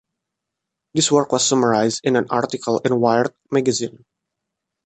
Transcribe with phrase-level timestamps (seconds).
[0.95, 4.03] This work was summarized in an article in "Wired" magazine.